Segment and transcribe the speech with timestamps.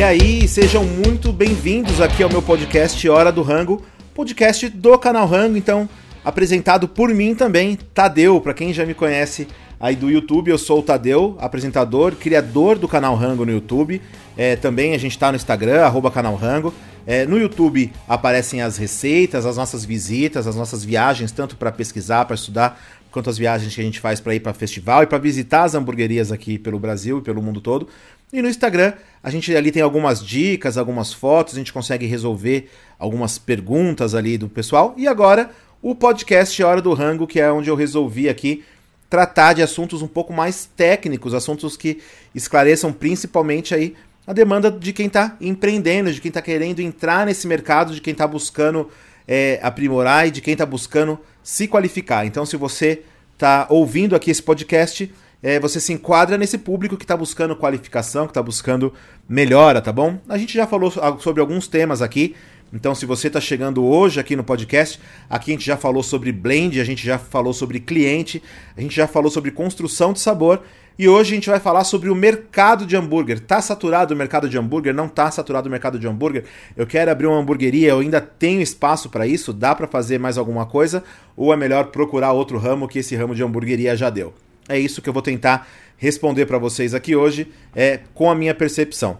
[0.00, 3.84] E aí, sejam muito bem-vindos aqui ao meu podcast Hora do Rango,
[4.14, 5.86] podcast do canal Rango, então
[6.24, 9.46] apresentado por mim também, Tadeu, para quem já me conhece
[9.78, 14.00] aí do YouTube, eu sou o Tadeu, apresentador, criador do canal Rango no YouTube.
[14.38, 16.72] É, também a gente está no Instagram, arroba canal Rango.
[17.06, 22.24] É, no YouTube aparecem as receitas, as nossas visitas, as nossas viagens, tanto para pesquisar,
[22.24, 22.80] para estudar,
[23.10, 25.74] quanto as viagens que a gente faz para ir para festival e para visitar as
[25.74, 27.88] hamburguerias aqui pelo Brasil e pelo mundo todo.
[28.32, 32.70] E no Instagram, a gente ali tem algumas dicas, algumas fotos, a gente consegue resolver
[32.98, 34.94] algumas perguntas ali do pessoal.
[34.96, 35.50] E agora,
[35.82, 38.64] o podcast Hora do Rango, que é onde eu resolvi aqui
[39.08, 42.00] tratar de assuntos um pouco mais técnicos, assuntos que
[42.32, 47.48] esclareçam principalmente aí a demanda de quem está empreendendo, de quem está querendo entrar nesse
[47.48, 48.88] mercado, de quem está buscando
[49.26, 52.24] é, aprimorar e de quem está buscando se qualificar.
[52.24, 53.02] Então, se você
[53.34, 55.12] está ouvindo aqui esse podcast,
[55.42, 58.92] é, você se enquadra nesse público que está buscando qualificação, que está buscando
[59.28, 60.18] melhora, tá bom?
[60.28, 62.34] A gente já falou sobre alguns temas aqui.
[62.72, 66.30] Então, se você está chegando hoje aqui no podcast, aqui a gente já falou sobre
[66.30, 68.40] blend, a gente já falou sobre cliente,
[68.76, 70.62] a gente já falou sobre construção de sabor
[70.96, 73.40] e hoje a gente vai falar sobre o mercado de hambúrguer.
[73.40, 74.94] Tá saturado o mercado de hambúrguer?
[74.94, 76.44] Não tá saturado o mercado de hambúrguer?
[76.76, 79.52] Eu quero abrir uma hamburgueria, eu ainda tenho espaço para isso?
[79.52, 81.02] Dá para fazer mais alguma coisa?
[81.36, 84.32] Ou é melhor procurar outro ramo que esse ramo de hamburgueria já deu?
[84.70, 88.54] É isso que eu vou tentar responder para vocês aqui hoje, é com a minha
[88.54, 89.18] percepção.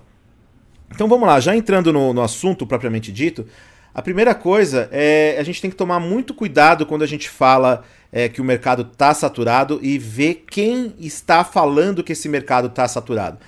[0.91, 3.47] Então vamos lá, já entrando no, no assunto propriamente dito,
[3.93, 7.85] a primeira coisa é a gente tem que tomar muito cuidado quando a gente fala
[8.13, 12.87] é, que o mercado está saturado e ver quem está falando que esse mercado está
[12.87, 13.39] saturado.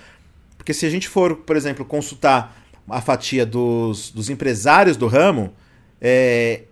[0.56, 2.56] Porque se a gente for, por exemplo, consultar
[2.88, 5.52] a fatia dos, dos empresários do ramo,
[6.00, 6.62] é,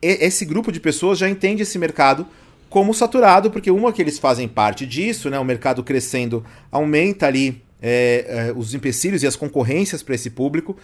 [0.00, 2.26] esse grupo de pessoas já entende esse mercado
[2.72, 7.62] como saturado, porque uma que eles fazem parte disso, né, o mercado crescendo aumenta ali
[7.82, 10.74] é, é, os empecilhos e as concorrências para esse público.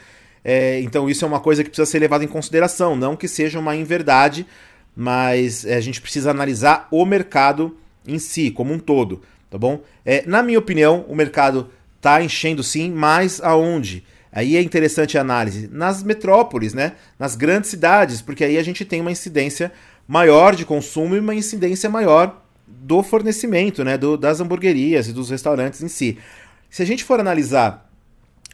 [0.44, 3.59] É, então isso é uma coisa que precisa ser levada em consideração, não que seja
[3.59, 4.47] uma inverdade,
[4.94, 7.75] mas é, a gente precisa analisar o mercado
[8.06, 9.81] em si, como um todo, tá bom?
[10.04, 14.04] É, na minha opinião, o mercado está enchendo sim, mas aonde?
[14.31, 16.93] Aí é interessante a análise nas metrópoles, né?
[17.19, 19.72] Nas grandes cidades, porque aí a gente tem uma incidência
[20.09, 25.29] maior de consumo e uma incidência maior do fornecimento, né, do, das hamburguerias e dos
[25.29, 26.19] restaurantes em si.
[26.71, 27.91] Se a gente for analisar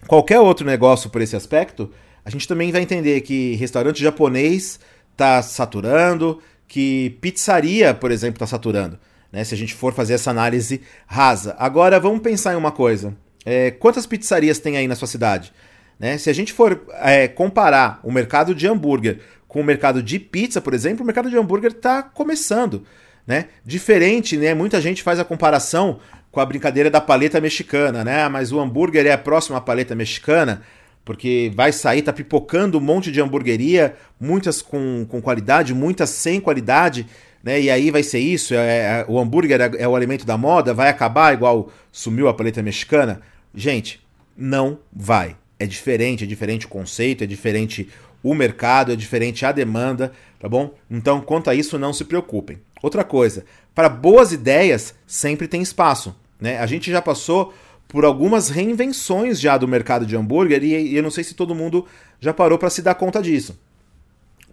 [0.09, 1.91] qualquer outro negócio por esse aspecto,
[2.25, 4.81] a gente também vai entender que restaurante japonês
[5.13, 8.99] está saturando, que pizzaria, por exemplo, está saturando.
[9.31, 11.57] Né, se a gente for fazer essa análise rasa.
[11.59, 15.53] Agora vamos pensar em uma coisa: é, quantas pizzarias tem aí na sua cidade?
[15.99, 16.19] Né?
[16.19, 19.21] Se a gente for é, comparar o mercado de hambúrguer
[19.55, 22.83] com o mercado de pizza, por exemplo, o mercado de hambúrguer está começando.
[23.25, 23.47] Né?
[23.65, 24.53] Diferente, né?
[24.53, 26.01] Muita gente faz a comparação
[26.33, 28.29] com a brincadeira da paleta mexicana, né?
[28.29, 30.63] Mas o hambúrguer é próximo à paleta mexicana,
[31.05, 36.41] porque vai sair, tá pipocando um monte de hamburgueria, muitas com, com qualidade, muitas sem
[36.41, 37.07] qualidade,
[37.41, 37.61] né?
[37.61, 40.75] E aí vai ser isso, é, é o hambúrguer é, é o alimento da moda,
[40.75, 43.21] vai acabar igual sumiu a paleta mexicana?
[43.55, 44.01] Gente,
[44.37, 45.37] não vai.
[45.61, 47.89] É diferente, é diferente o conceito, é diferente
[48.25, 50.73] o mercado, é diferente a demanda, tá bom?
[50.91, 52.59] Então, quanto a isso, não se preocupem.
[52.83, 56.59] Outra coisa, para boas ideias sempre tem espaço, né?
[56.59, 57.53] A gente já passou
[57.87, 61.87] por algumas reinvenções já do mercado de hambúrguer e eu não sei se todo mundo
[62.19, 63.59] já parou para se dar conta disso.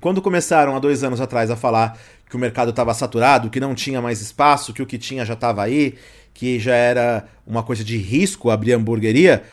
[0.02, 1.98] Quando começaram há dois anos atrás a falar
[2.30, 5.34] que o mercado estava saturado, que não tinha mais espaço, que o que tinha já
[5.34, 5.96] estava aí,
[6.34, 9.44] que já era uma coisa de risco abrir hamburgueria,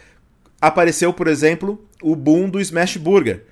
[0.61, 3.45] apareceu, por exemplo, o boom do Smash Burger.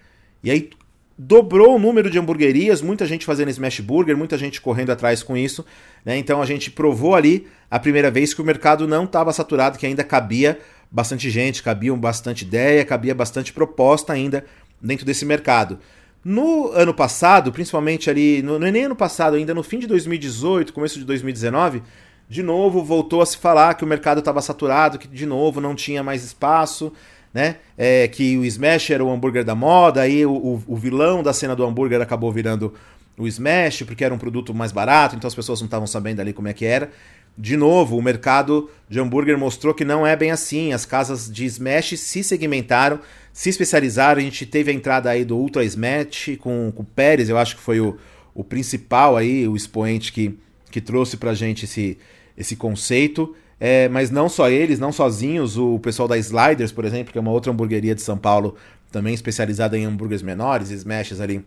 [0.47, 0.71] E aí
[1.19, 5.37] dobrou o número de hamburguerias, muita gente fazendo smash burger, muita gente correndo atrás com
[5.37, 5.67] isso.
[6.05, 6.19] Né?
[6.19, 9.85] Então a gente provou ali a primeira vez que o mercado não estava saturado, que
[9.85, 10.57] ainda cabia
[10.89, 14.45] bastante gente, cabia bastante ideia, cabia bastante proposta ainda
[14.81, 15.81] dentro desse mercado.
[16.25, 20.73] No ano passado, principalmente ali, não é nem ano passado, ainda no fim de 2018,
[20.73, 21.83] começo de 2019,
[22.29, 25.75] de novo voltou a se falar que o mercado estava saturado, que de novo não
[25.75, 26.93] tinha mais espaço
[27.37, 27.57] né?
[27.77, 31.35] É, que o Smash era o hambúrguer da moda, aí o, o, o, vilão da
[31.35, 32.73] cena do hambúrguer acabou virando
[33.15, 36.33] o Smash, porque era um produto mais barato, então as pessoas não estavam sabendo ali
[36.33, 36.91] como é que era.
[37.37, 40.73] De novo, o mercado de hambúrguer mostrou que não é bem assim.
[40.73, 42.99] As casas de Smash se segmentaram,
[43.35, 44.19] se especializaram.
[44.19, 47.57] A gente teve a entrada aí do Ultra Smash com, com o Pérez, eu acho
[47.57, 47.99] que foi o,
[48.35, 50.39] o principal aí, o expoente que,
[50.71, 51.99] que trouxe pra gente esse,
[52.35, 53.37] esse conceito.
[53.59, 57.21] É, mas não só eles, não sozinhos, o pessoal da Sliders, por exemplo, que é
[57.21, 58.55] uma outra hamburgueria de São Paulo,
[58.93, 61.45] também especializada em hambúrgueres menores, smashes ali,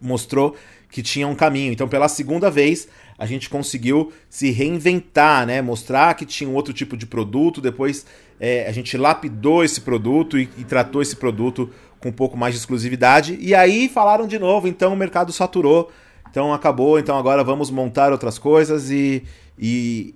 [0.00, 0.54] mostrou
[0.90, 1.72] que tinha um caminho.
[1.72, 2.88] Então, pela segunda vez,
[3.18, 5.60] a gente conseguiu se reinventar, né?
[5.60, 7.60] Mostrar que tinha um outro tipo de produto.
[7.60, 8.06] Depois,
[8.40, 11.70] é, a gente lapidou esse produto e, e tratou esse produto
[12.00, 13.36] com um pouco mais de exclusividade.
[13.40, 15.90] E aí falaram de novo, então o mercado saturou.
[16.30, 19.24] Então acabou, então agora vamos montar outras coisas e,
[19.58, 20.14] e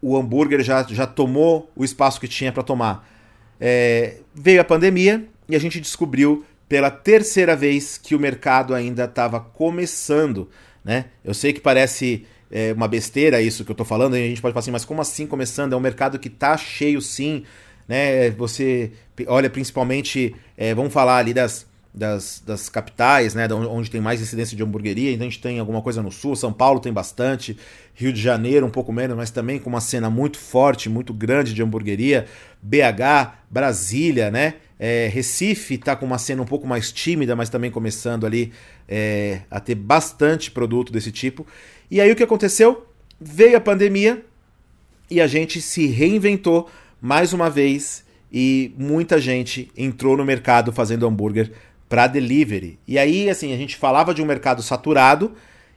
[0.00, 3.08] o hambúrguer já, já tomou o espaço que tinha para tomar.
[3.60, 9.04] É, veio a pandemia e a gente descobriu pela terceira vez que o mercado ainda
[9.04, 10.48] estava começando.
[10.84, 11.06] Né?
[11.24, 14.42] Eu sei que parece é, uma besteira isso que eu estou falando, e a gente
[14.42, 15.72] pode falar assim, mas como assim começando?
[15.72, 17.44] É um mercado que está cheio sim.
[17.88, 18.30] Né?
[18.30, 18.92] Você
[19.26, 21.66] olha principalmente, é, vamos falar ali das,
[21.96, 25.12] das, das capitais, né, onde tem mais incidência de hamburgueria.
[25.12, 27.56] Então a gente tem alguma coisa no sul, São Paulo tem bastante,
[27.94, 31.54] Rio de Janeiro um pouco menos, mas também com uma cena muito forte, muito grande
[31.54, 32.26] de hamburgueria.
[32.62, 34.54] BH, Brasília, né?
[34.78, 38.52] É, Recife está com uma cena um pouco mais tímida, mas também começando ali
[38.86, 41.46] é, a ter bastante produto desse tipo.
[41.90, 42.86] E aí o que aconteceu?
[43.18, 44.22] Veio a pandemia
[45.10, 46.68] e a gente se reinventou
[47.00, 51.52] mais uma vez e muita gente entrou no mercado fazendo hambúrguer
[51.88, 52.78] para delivery.
[52.86, 55.32] E aí, assim, a gente falava de um mercado saturado,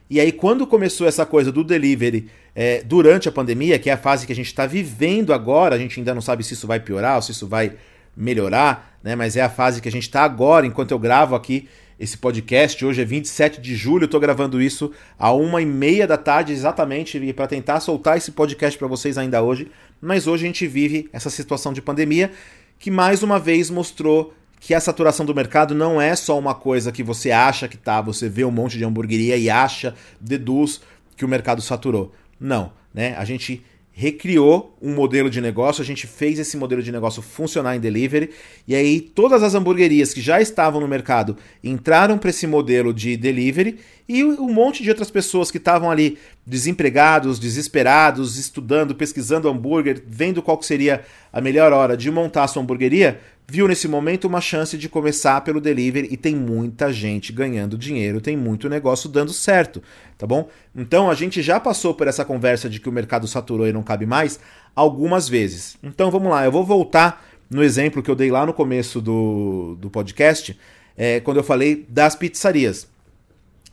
[0.08, 3.96] e aí quando começou essa coisa do delivery é, durante a pandemia, que é a
[3.96, 6.80] fase que a gente está vivendo agora, a gente ainda não sabe se isso vai
[6.80, 7.74] piorar ou se isso vai
[8.16, 9.14] melhorar, né?
[9.14, 11.68] Mas é a fase que a gente está agora, enquanto eu gravo aqui
[11.98, 12.84] esse podcast.
[12.84, 16.52] Hoje é 27 de julho, eu estou gravando isso a uma e meia da tarde
[16.52, 19.70] exatamente para tentar soltar esse podcast para vocês ainda hoje.
[20.00, 22.32] Mas hoje a gente vive essa situação de pandemia
[22.78, 26.92] que mais uma vez mostrou que a saturação do mercado não é só uma coisa
[26.92, 30.82] que você acha que tá, você vê um monte de hamburgueria e acha, deduz
[31.16, 32.12] que o mercado saturou.
[32.38, 33.14] Não, né?
[33.16, 37.76] A gente recriou um modelo de negócio, a gente fez esse modelo de negócio funcionar
[37.76, 38.30] em delivery,
[38.66, 43.16] e aí todas as hamburguerias que já estavam no mercado entraram para esse modelo de
[43.16, 43.78] delivery,
[44.08, 46.16] e um monte de outras pessoas que estavam ali
[46.46, 52.62] desempregados, desesperados, estudando, pesquisando hambúrguer, vendo qual seria a melhor hora de montar a sua
[52.62, 57.76] hamburgueria, viu nesse momento uma chance de começar pelo delivery e tem muita gente ganhando
[57.76, 59.82] dinheiro, tem muito negócio dando certo,
[60.16, 60.48] tá bom?
[60.72, 63.82] Então a gente já passou por essa conversa de que o mercado saturou e não
[63.82, 64.38] cabe mais
[64.72, 65.76] algumas vezes.
[65.82, 69.76] Então vamos lá, eu vou voltar no exemplo que eu dei lá no começo do,
[69.80, 70.56] do podcast,
[70.96, 72.86] é, quando eu falei das pizzarias.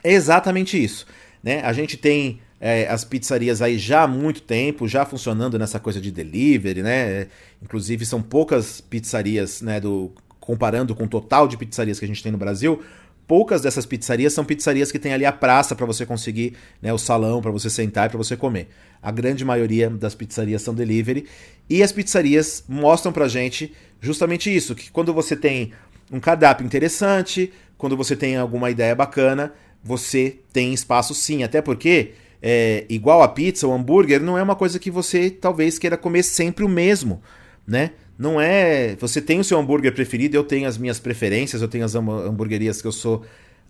[0.04, 1.06] É exatamente isso.
[1.44, 1.62] Né?
[1.62, 6.02] A gente tem é, as pizzarias aí já há muito tempo, já funcionando nessa coisa
[6.02, 7.28] de delivery, né?
[7.62, 9.80] Inclusive são poucas pizzarias, né?
[9.80, 12.82] Do, comparando com o total de pizzarias que a gente tem no Brasil,
[13.28, 16.98] poucas dessas pizzarias são pizzarias que tem ali a praça para você conseguir, né, o
[16.98, 18.70] salão para você sentar e para você comer.
[19.04, 21.28] A grande maioria das pizzarias são delivery
[21.70, 25.74] e as pizzarias mostram pra gente justamente isso, que quando você tem
[26.10, 32.14] um cardápio interessante, quando você tem alguma ideia bacana, você tem espaço sim, até porque
[32.42, 36.24] é, igual a pizza, o hambúrguer, não é uma coisa que você talvez queira comer
[36.24, 37.22] sempre o mesmo,
[37.66, 37.92] né?
[38.18, 38.96] Não é.
[39.00, 42.82] Você tem o seu hambúrguer preferido, eu tenho as minhas preferências, eu tenho as hamburguerias
[42.82, 43.24] que eu sou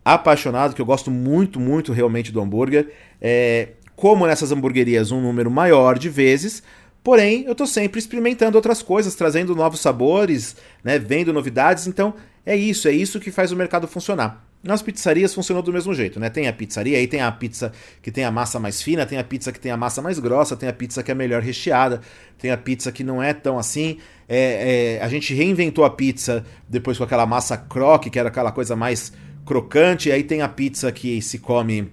[0.03, 2.93] apaixonado, que eu gosto muito, muito realmente do hambúrguer.
[3.21, 6.63] É, como nessas hamburguerias um número maior de vezes,
[7.03, 12.13] porém eu estou sempre experimentando outras coisas, trazendo novos sabores, né, vendo novidades, então
[12.47, 14.41] é isso, é isso que faz o mercado funcionar.
[14.63, 16.29] Nas pizzarias funcionou do mesmo jeito, né?
[16.29, 19.23] Tem a pizzaria, aí tem a pizza que tem a massa mais fina, tem a
[19.23, 21.99] pizza que tem a massa mais grossa, tem a pizza que é melhor recheada,
[22.37, 23.97] tem a pizza que não é tão assim.
[24.29, 28.53] É, é, a gente reinventou a pizza depois com aquela massa croque, que era aquela
[28.53, 29.11] coisa mais
[29.45, 31.91] crocante, aí tem a pizza que se come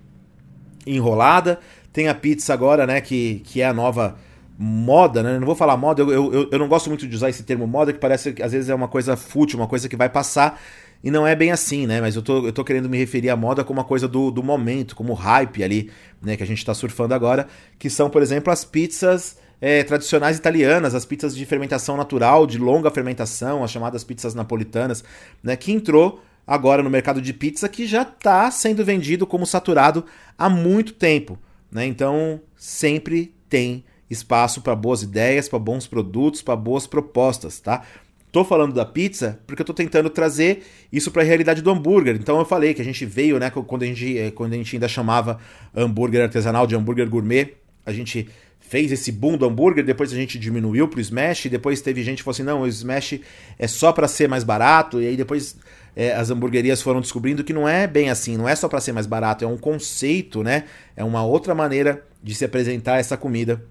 [0.87, 1.59] enrolada,
[1.93, 4.17] tem a pizza agora, né, que, que é a nova
[4.59, 5.39] moda, né?
[5.39, 7.93] Não vou falar moda, eu, eu, eu não gosto muito de usar esse termo moda,
[7.93, 10.61] que parece que às vezes é uma coisa fútil, uma coisa que vai passar.
[11.03, 12.01] E não é bem assim, né?
[12.01, 14.43] Mas eu tô, eu tô querendo me referir à moda como uma coisa do, do
[14.43, 15.91] momento, como hype ali,
[16.23, 16.37] né?
[16.37, 17.47] Que a gente tá surfando agora.
[17.79, 22.57] Que são, por exemplo, as pizzas é, tradicionais italianas, as pizzas de fermentação natural, de
[22.57, 25.05] longa fermentação, as chamadas pizzas napolitanas,
[25.43, 25.57] né?
[25.57, 30.05] Que entrou agora no mercado de pizza que já está sendo vendido como saturado
[30.39, 31.39] há muito tempo.
[31.71, 31.87] Né?
[31.87, 37.83] Então, sempre tem espaço para boas ideias, para bons produtos, para boas propostas, tá?
[38.31, 42.17] Tô falando da pizza porque eu tô tentando trazer isso para a realidade do hambúrguer.
[42.17, 44.75] Então eu falei que a gente veio, né, quando a gente, eh, quando a gente
[44.75, 45.39] ainda chamava
[45.75, 47.55] hambúrguer artesanal de hambúrguer gourmet,
[47.87, 52.03] a gente fez esse boom do hambúrguer, depois a gente diminuiu pro smash, depois teve
[52.03, 53.21] gente que falou assim, não, o smash
[53.57, 55.57] é só para ser mais barato, e aí depois
[55.95, 58.93] é, as hamburguerias foram descobrindo que não é bem assim, não é só para ser
[58.93, 60.65] mais barato, é um conceito, né?
[60.97, 63.65] É uma outra maneira de se apresentar essa comida.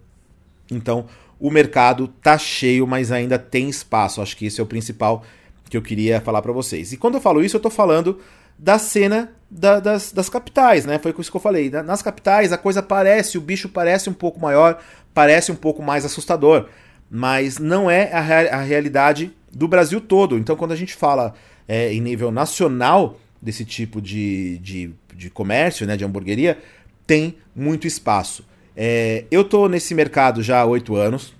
[0.75, 1.05] Então,
[1.39, 4.21] o mercado tá cheio, mas ainda tem espaço.
[4.21, 5.23] Acho que esse é o principal
[5.69, 6.93] que eu queria falar para vocês.
[6.93, 8.19] E quando eu falo isso, eu tô falando
[8.57, 10.99] da cena da, das, das capitais, né?
[10.99, 11.69] Foi isso que eu falei.
[11.69, 14.79] Nas capitais a coisa parece, o bicho parece um pouco maior,
[15.13, 16.69] parece um pouco mais assustador,
[17.09, 20.37] mas não é a, a realidade do Brasil todo.
[20.37, 21.33] Então, quando a gente fala
[21.67, 26.57] é, em nível nacional desse tipo de, de, de comércio, né, de hamburgueria,
[27.05, 28.45] tem muito espaço.
[28.75, 31.33] É, eu estou nesse mercado já há oito anos,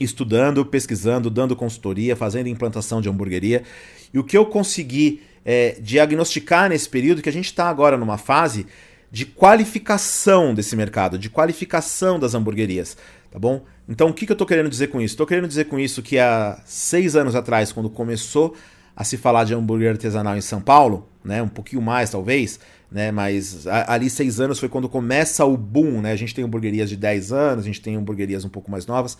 [0.00, 3.62] estudando, pesquisando, dando consultoria, fazendo implantação de hamburgueria.
[4.12, 8.18] E o que eu consegui é, diagnosticar nesse período, que a gente está agora numa
[8.18, 8.66] fase
[9.10, 12.96] de qualificação desse mercado, de qualificação das hamburguerias,
[13.30, 13.64] tá bom?
[13.88, 15.14] Então, o que, que eu estou querendo dizer com isso?
[15.14, 18.54] Estou querendo dizer com isso que há seis anos atrás, quando começou
[18.98, 22.58] a se falar de hambúrguer artesanal em São Paulo, né, um pouquinho mais talvez,
[22.90, 26.90] né, mas ali seis anos foi quando começa o boom, né, a gente tem hamburguerias
[26.90, 29.16] de 10 anos, a gente tem hamburguerias um pouco mais novas,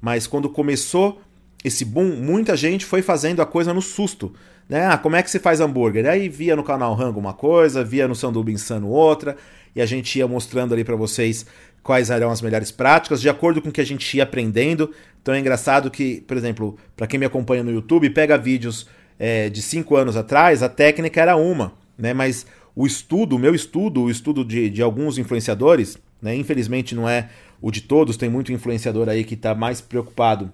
[0.00, 1.20] mas quando começou
[1.64, 4.32] esse boom, muita gente foi fazendo a coisa no susto,
[4.68, 6.06] né, ah, como é que se faz hambúrguer?
[6.06, 9.36] Aí via no canal Rango uma coisa, via no Sanduba Insano outra,
[9.74, 11.46] e a gente ia mostrando ali para vocês
[11.82, 14.92] quais eram as melhores práticas, de acordo com o que a gente ia aprendendo.
[15.20, 18.86] Então é engraçado que, por exemplo, para quem me acompanha no YouTube, pega vídeos
[19.18, 22.12] é, de cinco anos atrás, a técnica era uma, né?
[22.12, 26.34] Mas o estudo, o meu estudo, o estudo de, de alguns influenciadores, né?
[26.36, 27.30] Infelizmente não é
[27.60, 30.52] o de todos, tem muito influenciador aí que está mais preocupado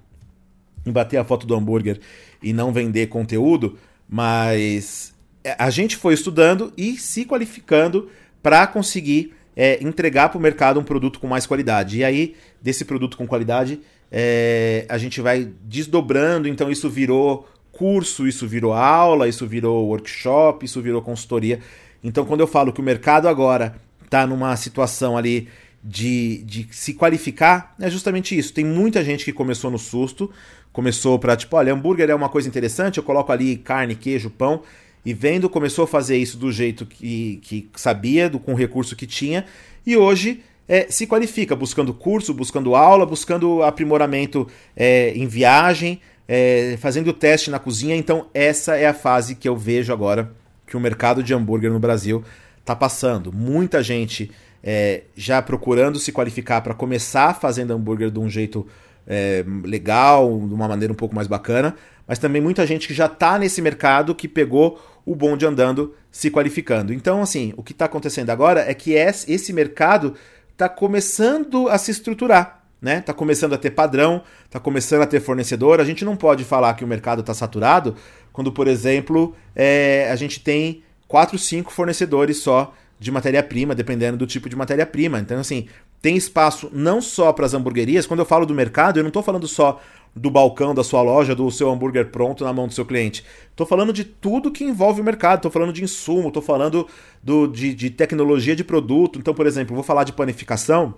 [0.86, 2.00] em bater a foto do hambúrguer
[2.42, 3.78] e não vender conteúdo,
[4.08, 5.14] mas
[5.44, 8.08] é, a gente foi estudando e se qualificando
[8.42, 11.98] para conseguir é, entregar para o mercado um produto com mais qualidade.
[11.98, 18.28] E aí, desse produto com qualidade, é, a gente vai desdobrando, então isso virou curso,
[18.28, 21.58] isso virou aula, isso virou workshop, isso virou consultoria.
[22.04, 23.74] Então, quando eu falo que o mercado agora
[24.04, 25.48] está numa situação ali
[25.82, 28.52] de, de se qualificar, é justamente isso.
[28.52, 30.30] Tem muita gente que começou no susto,
[30.72, 34.62] começou para tipo, olha, hambúrguer é uma coisa interessante, eu coloco ali carne, queijo, pão,
[35.04, 38.94] e vendo, começou a fazer isso do jeito que, que sabia, do, com o recurso
[38.94, 39.44] que tinha,
[39.84, 46.00] e hoje é, se qualifica, buscando curso, buscando aula, buscando aprimoramento é, em viagem,
[46.34, 47.94] é, fazendo teste na cozinha.
[47.94, 50.32] Então, essa é a fase que eu vejo agora
[50.66, 52.24] que o mercado de hambúrguer no Brasil
[52.58, 53.30] está passando.
[53.30, 54.30] Muita gente
[54.64, 58.66] é, já procurando se qualificar para começar fazendo hambúrguer de um jeito
[59.06, 61.76] é, legal, de uma maneira um pouco mais bacana,
[62.08, 66.30] mas também muita gente que já está nesse mercado que pegou o bonde andando se
[66.30, 66.94] qualificando.
[66.94, 70.14] Então, assim, o que está acontecendo agora é que esse mercado
[70.50, 73.00] está começando a se estruturar né?
[73.00, 75.80] Tá começando a ter padrão, tá começando a ter fornecedor.
[75.80, 77.94] A gente não pode falar que o mercado está saturado
[78.32, 84.26] quando, por exemplo, é, a gente tem quatro, cinco fornecedores só de matéria-prima, dependendo do
[84.26, 85.20] tipo de matéria-prima.
[85.20, 85.66] Então, assim,
[86.00, 88.06] tem espaço não só para as hamburguerias.
[88.06, 89.80] Quando eu falo do mercado, eu não estou falando só
[90.14, 93.24] do balcão da sua loja, do seu hambúrguer pronto na mão do seu cliente.
[93.50, 95.38] Estou falando de tudo que envolve o mercado.
[95.38, 96.86] Estou falando de insumo, estou falando
[97.22, 99.18] do, de, de tecnologia de produto.
[99.18, 100.94] Então, por exemplo, vou falar de panificação.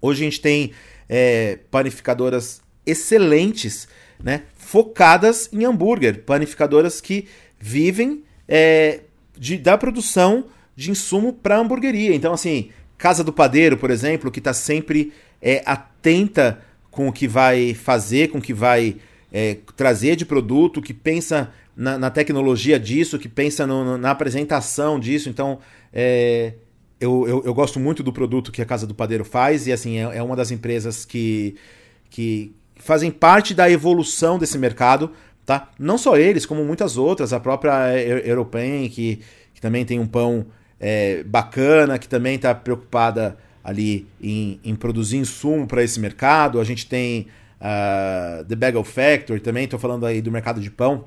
[0.00, 0.72] Hoje a gente tem
[1.08, 3.88] é, panificadoras excelentes,
[4.22, 7.26] né, focadas em hambúrguer, panificadoras que
[7.58, 9.00] vivem é,
[9.36, 12.14] de, da produção de insumo para hamburgueria.
[12.14, 17.26] Então, assim, Casa do Padeiro, por exemplo, que está sempre é, atenta com o que
[17.26, 18.96] vai fazer, com o que vai
[19.32, 24.98] é, trazer de produto, que pensa na, na tecnologia disso, que pensa no, na apresentação
[24.98, 25.28] disso.
[25.28, 25.60] Então,
[25.92, 26.54] é,
[27.00, 29.98] eu, eu, eu, gosto muito do produto que a Casa do Padeiro faz e assim
[29.98, 31.56] é, é, uma das empresas que,
[32.10, 35.10] que fazem parte da evolução desse mercado,
[35.46, 35.70] tá?
[35.78, 39.20] Não só eles, como muitas outras, a própria European que,
[39.54, 40.46] que também tem um pão
[40.78, 46.60] é, bacana, que também está preocupada ali em, em produzir insumo para esse mercado.
[46.60, 47.28] A gente tem
[47.60, 51.04] uh, The Bagel Factory também, estou falando aí do mercado de pão,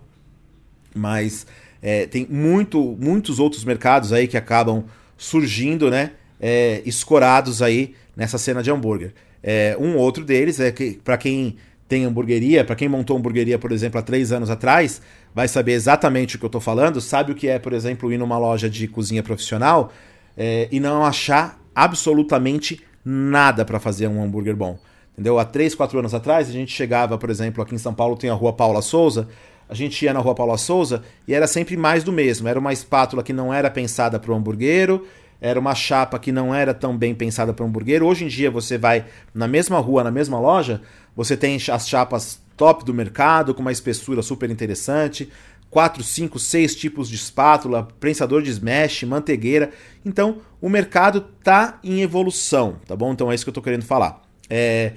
[0.96, 1.46] mas
[1.82, 4.86] é, tem muito, muitos outros mercados aí que acabam
[5.24, 6.12] surgindo, né?
[6.40, 9.14] É, escorados aí nessa cena de hambúrguer.
[9.42, 11.56] É, um outro deles é que, para quem
[11.88, 15.02] tem hamburgueria, para quem montou hamburgueria, por exemplo, há três anos atrás,
[15.34, 18.18] vai saber exatamente o que eu estou falando, sabe o que é, por exemplo, ir
[18.18, 19.94] numa loja de cozinha profissional
[20.36, 24.78] é, e não achar absolutamente nada para fazer um hambúrguer bom.
[25.14, 25.40] Entendeu?
[25.40, 28.30] Há três, quatro anos atrás, a gente chegava, por exemplo, aqui em São Paulo tem
[28.30, 29.30] a rua Paula Souza,
[29.68, 32.48] a gente ia na rua Paula Souza e era sempre mais do mesmo.
[32.48, 35.06] Era uma espátula que não era pensada para o hamburguero,
[35.42, 38.06] era uma chapa que não era tão bem pensada para o hamburguero.
[38.06, 40.82] Hoje em dia você vai na mesma rua, na mesma loja,
[41.16, 45.30] você tem as chapas top do mercado, com uma espessura super interessante,
[45.70, 49.72] quatro, cinco, seis tipos de espátula, prensador de smash, mantegueira.
[50.06, 53.12] Então, o mercado tá em evolução, tá bom?
[53.12, 54.22] Então é isso que eu estou querendo falar.
[54.50, 54.94] É,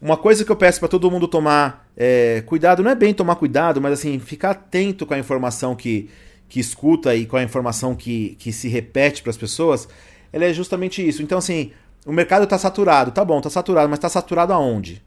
[0.00, 3.36] uma coisa que eu peço para todo mundo tomar é, cuidado, não é bem tomar
[3.36, 6.10] cuidado, mas assim, ficar atento com a informação que,
[6.48, 9.88] que escuta e com a informação que, que se repete para as pessoas,
[10.32, 11.22] ela é justamente isso.
[11.22, 11.70] Então, assim,
[12.04, 15.02] o mercado está saturado, tá bom, está saturado, mas está saturado aonde?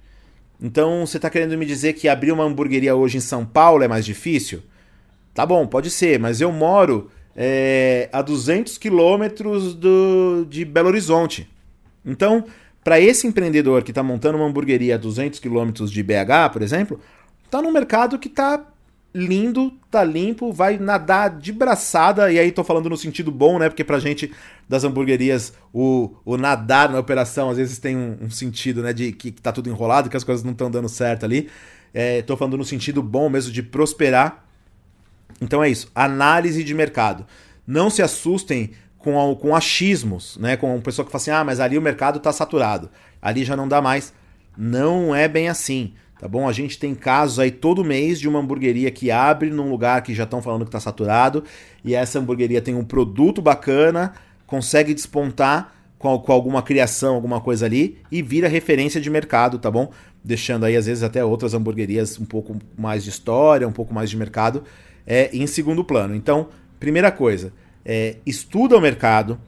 [0.60, 3.88] Então, você está querendo me dizer que abrir uma hamburgueria hoje em São Paulo é
[3.88, 4.64] mais difícil?
[5.34, 9.78] Tá bom, pode ser, mas eu moro é, a 200 quilômetros
[10.50, 11.48] de Belo Horizonte.
[12.04, 12.46] Então,
[12.88, 17.02] para esse empreendedor que está montando uma hamburgueria a 200 quilômetros de BH, por exemplo,
[17.44, 18.66] está num mercado que está
[19.14, 23.68] lindo, tá limpo, vai nadar de braçada, e aí tô falando no sentido bom, né?
[23.68, 24.32] Porque pra gente
[24.70, 28.94] das hamburguerias, o, o nadar na operação às vezes tem um, um sentido, né?
[28.94, 31.50] De que, que tá tudo enrolado, que as coisas não estão dando certo ali.
[31.94, 34.46] É, tô falando no sentido bom mesmo de prosperar.
[35.42, 37.26] Então é isso, análise de mercado.
[37.68, 40.58] Não se assustem com, com achismos, né?
[40.58, 42.90] Com uma pessoa que fala assim, ah, mas ali o mercado tá saturado,
[43.22, 44.14] ali já não dá mais.
[44.58, 46.48] Não é bem assim tá bom?
[46.48, 50.14] A gente tem casos aí todo mês de uma hamburgueria que abre num lugar que
[50.14, 51.44] já estão falando que está saturado
[51.84, 54.14] e essa hamburgueria tem um produto bacana,
[54.46, 59.70] consegue despontar com, com, alguma criação, alguma coisa ali e vira referência de mercado, tá
[59.70, 59.92] bom?
[60.24, 64.10] Deixando aí às vezes até outras hamburguerias um pouco mais de história, um pouco mais
[64.10, 64.64] de mercado
[65.06, 66.16] é, em segundo plano.
[66.16, 66.50] Então,
[66.80, 67.54] primeira coisa,
[67.88, 69.40] é, estuda o mercado,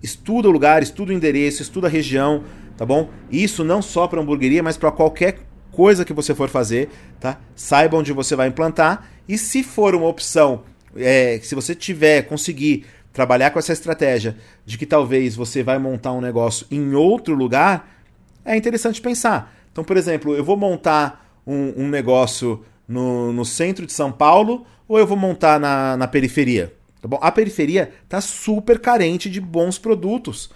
[0.00, 2.44] estuda o lugar, estuda o endereço, estuda a região,
[2.76, 3.10] tá bom?
[3.28, 5.40] Isso não só para hamburgueria, mas para qualquer
[5.72, 6.88] coisa que você for fazer,
[7.18, 7.40] tá?
[7.56, 10.62] Saiba onde você vai implantar e se for uma opção,
[10.96, 16.12] é, se você tiver, conseguir trabalhar com essa estratégia de que talvez você vai montar
[16.12, 17.90] um negócio em outro lugar,
[18.44, 19.52] é interessante pensar.
[19.72, 24.64] Então, por exemplo, eu vou montar um, um negócio no, no, centro de São Paulo
[24.86, 26.72] ou eu vou montar na, na periferia?
[27.04, 27.18] Tá bom?
[27.20, 30.48] A periferia está super carente de bons produtos.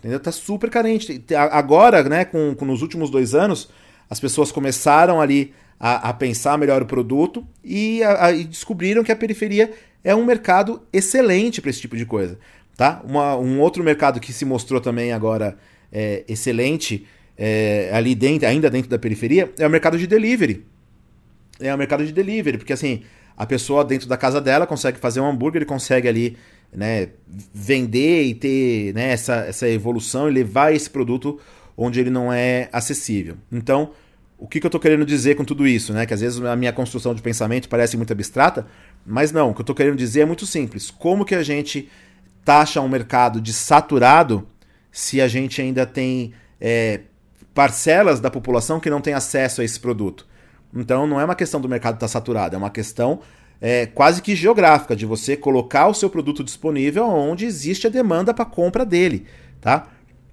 [0.00, 0.18] Entendeu?
[0.18, 1.24] Tá super carente.
[1.52, 3.68] Agora, né, com, com nos últimos dois anos,
[4.10, 9.04] as pessoas começaram ali a, a pensar melhor o produto e, a, a, e, descobriram
[9.04, 12.36] que a periferia é um mercado excelente para esse tipo de coisa.
[12.76, 13.00] Tá?
[13.04, 15.56] Uma, um outro mercado que se mostrou também agora
[15.92, 17.06] é, excelente,
[17.38, 20.66] é, ali dentro, ainda dentro da periferia, é o mercado de delivery.
[21.60, 23.04] É o mercado de delivery, porque assim,
[23.42, 26.36] a pessoa dentro da casa dela consegue fazer um hambúrguer e consegue ali
[26.72, 27.08] né,
[27.52, 31.40] vender e ter né, essa, essa evolução e levar esse produto
[31.76, 33.36] onde ele não é acessível.
[33.50, 33.90] Então,
[34.38, 35.92] o que, que eu estou querendo dizer com tudo isso?
[35.92, 36.06] Né?
[36.06, 38.64] Que às vezes a minha construção de pensamento parece muito abstrata,
[39.04, 40.88] mas não, o que eu estou querendo dizer é muito simples.
[40.88, 41.88] Como que a gente
[42.44, 44.46] taxa um mercado de saturado
[44.92, 47.00] se a gente ainda tem é,
[47.52, 50.30] parcelas da população que não tem acesso a esse produto?
[50.74, 53.20] Então não é uma questão do mercado estar tá saturado, é uma questão
[53.60, 58.34] é, quase que geográfica, de você colocar o seu produto disponível onde existe a demanda
[58.34, 59.26] para compra dele.
[59.60, 59.86] Tá?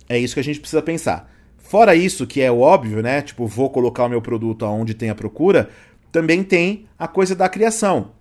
[0.09, 1.31] É isso que a gente precisa pensar.
[1.59, 3.21] Fora isso, que é óbvio, né?
[3.21, 5.69] Tipo, vou colocar o meu produto aonde tem a procura,
[6.11, 8.11] também tem a coisa da criação.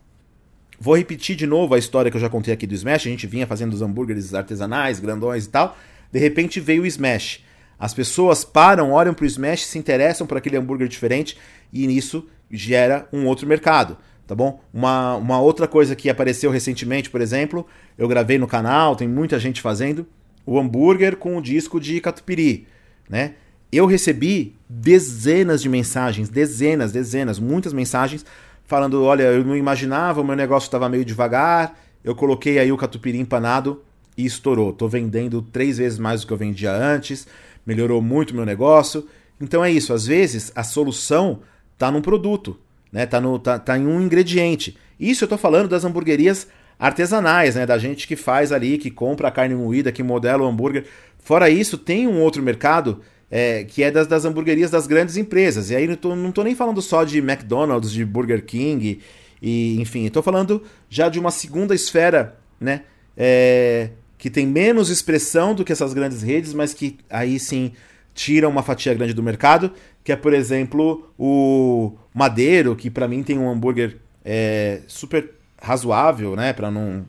[0.79, 3.07] Vou repetir de novo a história que eu já contei aqui do Smash.
[3.07, 5.77] A gente vinha fazendo os hambúrgueres artesanais, grandões e tal.
[6.13, 7.43] De repente veio o Smash.
[7.79, 11.39] As pessoas param, olham para o Smash, se interessam por aquele hambúrguer diferente
[11.73, 14.61] e nisso gera um outro mercado, tá bom?
[14.73, 19.39] Uma, uma outra coisa que apareceu recentemente, por exemplo, eu gravei no canal, tem muita
[19.39, 20.07] gente fazendo,
[20.45, 22.67] o hambúrguer com o disco de catupiry
[23.09, 23.35] né?
[23.71, 28.25] Eu recebi dezenas de mensagens, dezenas, dezenas, muitas mensagens
[28.65, 32.77] falando, olha, eu não imaginava, o meu negócio estava meio devagar, eu coloquei aí o
[32.77, 33.83] catupiry empanado
[34.17, 34.73] e estourou.
[34.73, 37.27] Tô vendendo três vezes mais do que eu vendia antes,
[37.69, 39.07] melhorou muito meu negócio.
[39.39, 41.41] Então é isso, às vezes a solução
[41.77, 42.59] tá num produto,
[42.91, 43.05] né?
[43.05, 44.75] Tá, no, tá, tá em um ingrediente.
[44.99, 47.67] Isso eu tô falando das hamburguerias artesanais, né?
[47.67, 50.87] Da gente que faz ali, que compra a carne moída, que modela o hambúrguer.
[51.19, 55.71] Fora isso, tem um outro mercado é, que é das, das hamburguerias das grandes empresas.
[55.71, 59.01] E aí não tô nem falando só de McDonald's, de Burger King,
[59.43, 62.85] e enfim, estou falando já de uma segunda esfera, né?
[63.15, 67.73] É, que tem menos expressão do que essas grandes redes, mas que aí sim
[68.13, 73.23] tira uma fatia grande do mercado, que é, por exemplo, o Madeiro, que para mim
[73.23, 75.31] tem um hambúrguer é, super
[75.63, 77.07] razoável, né, para não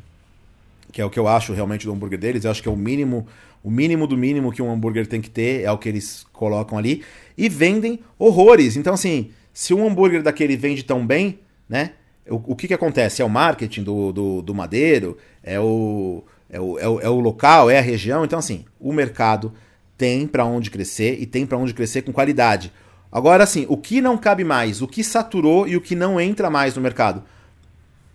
[0.92, 2.76] que é o que eu acho realmente do hambúrguer deles, eu acho que é o
[2.76, 3.28] mínimo,
[3.64, 6.78] o mínimo do mínimo que um hambúrguer tem que ter, é o que eles colocam
[6.78, 7.04] ali,
[7.38, 8.76] e vendem horrores.
[8.76, 11.92] Então assim, se um hambúrguer daquele vende tão bem, né,
[12.28, 13.22] o, o que que acontece?
[13.22, 17.20] É o marketing do, do, do madeiro, é o, é o, é o, é o
[17.20, 19.54] local, é a região, então assim, o mercado
[19.98, 22.72] tem para onde crescer e tem para onde crescer com qualidade.
[23.12, 26.50] Agora, assim, o que não cabe mais, o que saturou e o que não entra
[26.50, 27.24] mais no mercado?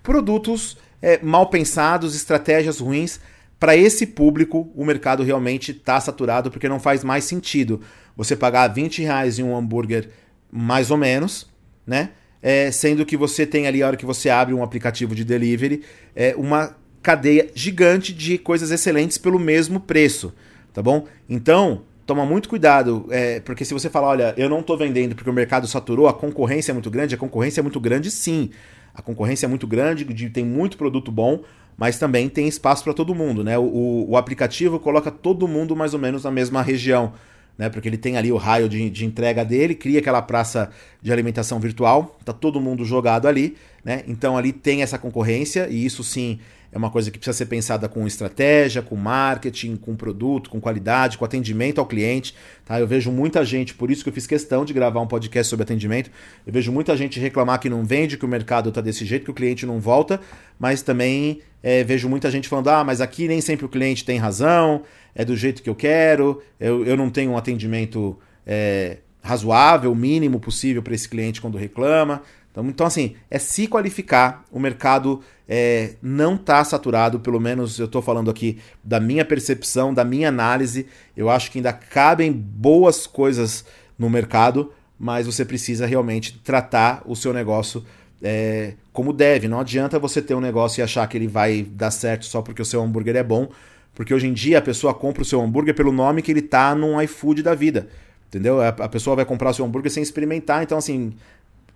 [0.05, 3.19] produtos é, mal pensados, estratégias ruins.
[3.59, 7.81] Para esse público, o mercado realmente está saturado porque não faz mais sentido
[8.15, 10.11] você pagar 20 reais em um hambúrguer
[10.53, 11.49] mais ou menos,
[11.87, 12.11] né?
[12.45, 15.83] é, sendo que você tem ali, a hora que você abre um aplicativo de delivery,
[16.15, 20.33] é, uma cadeia gigante de coisas excelentes pelo mesmo preço,
[20.73, 21.07] tá bom?
[21.29, 25.29] Então, toma muito cuidado, é, porque se você falar, olha, eu não estou vendendo porque
[25.29, 28.51] o mercado saturou, a concorrência é muito grande, a concorrência é muito grande sim.
[28.95, 31.43] A concorrência é muito grande, tem muito produto bom,
[31.77, 33.59] mas também tem espaço para todo mundo, né?
[33.59, 37.13] O, o, aplicativo coloca todo mundo mais ou menos na mesma região
[37.57, 37.69] né?
[37.69, 41.61] Porque ele tem ali o raio de, de entrega dele, cria aquela praça de alimentação
[41.61, 44.03] virtual, tá todo mundo jogado ali, né?
[44.07, 46.39] Então ali tem essa concorrência e isso sim
[46.75, 51.17] é uma coisa que precisa ser pensada com estratégia, com marketing, com produto, com qualidade,
[51.17, 52.35] com atendimento ao cliente.
[52.65, 52.81] Tá?
[52.81, 55.63] Eu vejo muita gente, por isso que eu fiz questão de gravar um podcast sobre
[55.63, 56.11] atendimento.
[56.45, 59.31] Eu vejo muita gente reclamar que não vende, que o mercado está desse jeito, que
[59.31, 60.21] o cliente não volta,
[60.59, 64.19] mas também é, vejo muita gente falando: ah, mas aqui nem sempre o cliente tem
[64.19, 64.83] razão,
[65.15, 70.41] é do jeito que eu quero, eu, eu não tenho um atendimento é, razoável, mínimo
[70.41, 72.21] possível para esse cliente quando reclama.
[72.51, 74.45] Então, então, assim, é se qualificar.
[74.51, 79.93] O mercado é, não está saturado, pelo menos eu estou falando aqui da minha percepção,
[79.93, 80.87] da minha análise.
[81.17, 83.65] Eu acho que ainda cabem boas coisas
[83.99, 87.85] no mercado, mas você precisa realmente tratar o seu negócio
[88.23, 89.47] é, como deve.
[89.47, 92.63] Não adianta você ter um negócio e achar que ele vai dar certo só porque
[92.63, 93.51] o seu hambúrguer é bom,
[93.95, 96.75] porque hoje em dia a pessoa compra o seu hambúrguer pelo nome que ele tá
[96.75, 97.89] num iFood da vida.
[98.29, 98.61] Entendeu?
[98.61, 101.13] A pessoa vai comprar o seu hambúrguer sem experimentar, então assim,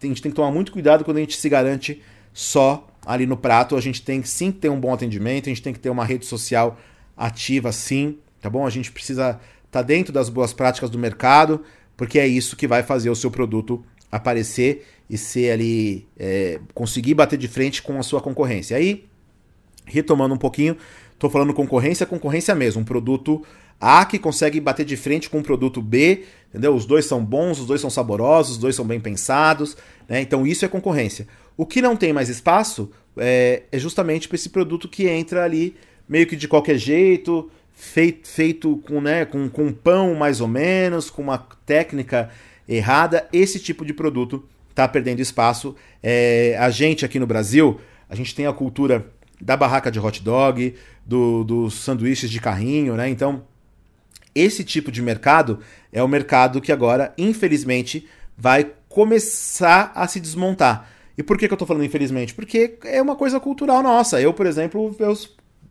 [0.03, 2.03] a gente tem que tomar muito cuidado quando a gente se garante
[2.33, 3.75] só ali no prato.
[3.75, 6.05] A gente tem que sim ter um bom atendimento, a gente tem que ter uma
[6.05, 6.79] rede social
[7.17, 8.67] ativa sim, tá bom?
[8.67, 9.41] A gente precisa estar
[9.71, 11.65] tá dentro das boas práticas do mercado,
[11.97, 17.15] porque é isso que vai fazer o seu produto aparecer e ser ali, é, conseguir
[17.15, 18.77] bater de frente com a sua concorrência.
[18.77, 19.07] Aí,
[19.87, 20.77] retomando um pouquinho,
[21.15, 23.43] estou falando concorrência, concorrência mesmo, um produto
[23.81, 26.75] a que consegue bater de frente com o produto B, entendeu?
[26.75, 29.77] Os dois são bons, os dois são saborosos, os dois são bem pensados,
[30.09, 30.21] né?
[30.21, 31.27] Então isso é concorrência.
[31.59, 35.77] O que não tem mais espaço é, é justamente para esse produto que entra ali
[36.09, 41.11] meio que de qualquer jeito, feito, feito com, né, com, com pão mais ou menos,
[41.11, 42.31] com uma técnica
[42.69, 43.29] errada.
[43.33, 45.75] Esse tipo de produto está perdendo espaço.
[46.01, 49.05] É, a gente aqui no Brasil, a gente tem a cultura
[49.41, 53.09] da barraca de hot dog, do, dos sanduíches de carrinho, né?
[53.09, 53.43] Então
[54.33, 55.59] esse tipo de mercado
[55.93, 60.89] é o mercado que agora, infelizmente, vai começar a se desmontar.
[61.19, 62.33] E por que, que eu estou falando infelizmente?
[62.33, 64.21] Porque é uma coisa cultural nossa.
[64.21, 65.19] Eu, por exemplo, eu,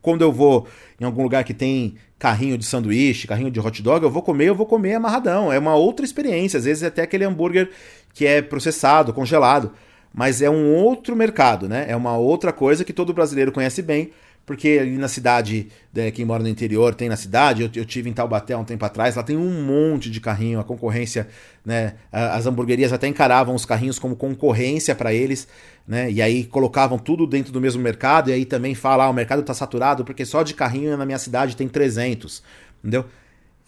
[0.02, 0.68] quando eu vou
[1.00, 4.50] em algum lugar que tem carrinho de sanduíche, carrinho de hot dog, eu vou comer,
[4.50, 5.52] eu vou comer amarradão.
[5.52, 6.58] É uma outra experiência.
[6.58, 7.70] Às vezes é até aquele hambúrguer
[8.14, 9.72] que é processado, congelado.
[10.14, 11.86] Mas é um outro mercado, né?
[11.88, 14.12] É uma outra coisa que todo brasileiro conhece bem
[14.48, 18.10] porque ali na cidade, né, quem mora no interior tem na cidade, eu, eu tive
[18.10, 21.28] em Taubaté há um tempo atrás, lá tem um monte de carrinho, a concorrência,
[21.66, 25.50] né, as hamburguerias até encaravam os carrinhos como concorrência para eles,
[25.86, 29.14] né, e aí colocavam tudo dentro do mesmo mercado, e aí também fala, ah, o
[29.14, 32.42] mercado está saturado porque só de carrinho na minha cidade tem 300,
[32.80, 33.04] entendeu?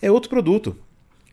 [0.02, 0.78] É outro produto,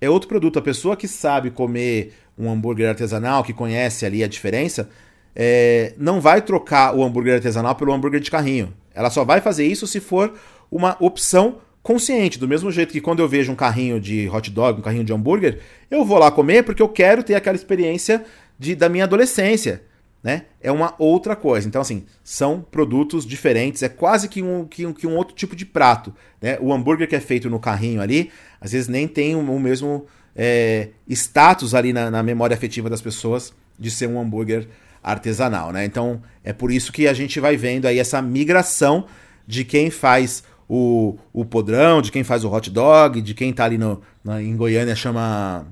[0.00, 0.58] é outro produto.
[0.58, 4.90] A pessoa que sabe comer um hambúrguer artesanal, que conhece ali a diferença,
[5.36, 8.74] é, não vai trocar o hambúrguer artesanal pelo hambúrguer de carrinho.
[8.96, 10.34] Ela só vai fazer isso se for
[10.70, 12.38] uma opção consciente.
[12.38, 15.12] Do mesmo jeito que quando eu vejo um carrinho de hot dog, um carrinho de
[15.12, 18.24] hambúrguer, eu vou lá comer porque eu quero ter aquela experiência
[18.58, 19.82] de, da minha adolescência.
[20.22, 20.46] Né?
[20.60, 21.68] É uma outra coisa.
[21.68, 25.54] Então, assim, são produtos diferentes, é quase que um, que um, que um outro tipo
[25.54, 26.12] de prato.
[26.42, 26.58] Né?
[26.60, 30.06] O hambúrguer que é feito no carrinho ali, às vezes nem tem o, o mesmo
[30.34, 34.66] é, status ali na, na memória afetiva das pessoas de ser um hambúrguer
[35.06, 35.84] artesanal, né?
[35.84, 39.06] Então é por isso que a gente vai vendo aí essa migração
[39.46, 43.64] de quem faz o, o podrão, de quem faz o hot dog, de quem tá
[43.64, 45.64] ali no, na, em Goiânia chama.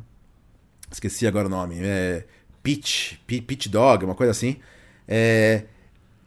[0.88, 1.80] Esqueci agora o nome.
[1.80, 2.24] É,
[2.62, 4.56] pitch, pitch dog, uma coisa assim.
[5.08, 5.64] É,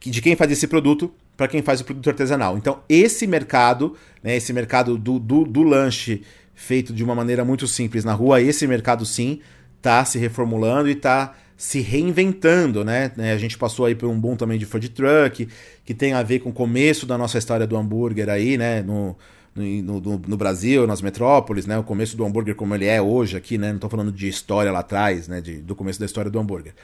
[0.01, 2.57] de quem faz esse produto para quem faz o produto artesanal.
[2.57, 7.67] Então, esse mercado, né, esse mercado do, do, do lanche feito de uma maneira muito
[7.67, 9.39] simples na rua, esse mercado sim
[9.77, 13.11] está se reformulando e está se reinventando, né?
[13.17, 15.49] É, a gente passou aí por um boom também de food truck,
[15.83, 18.83] que tem a ver com o começo da nossa história do hambúrguer aí, né?
[18.83, 19.17] No,
[19.55, 21.77] no, no, no, Brasil, nas metrópoles, né?
[21.79, 23.69] O começo do hambúrguer como ele é hoje aqui, né?
[23.69, 25.41] Não estou falando de história lá atrás, né?
[25.41, 26.75] De, do começo da história do hambúrguer.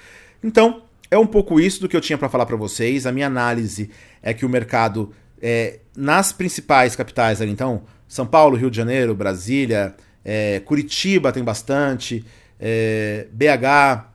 [0.43, 0.81] Então,
[1.11, 3.05] é um pouco isso do que eu tinha para falar para vocês.
[3.05, 3.91] A minha análise
[4.23, 9.13] é que o mercado é, nas principais capitais ali, então, São Paulo, Rio de Janeiro,
[9.13, 9.93] Brasília,
[10.25, 12.25] é, Curitiba tem bastante,
[12.59, 14.12] é, BH,